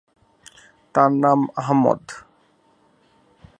[0.95, 2.01] তাঁর নাম আহমদ।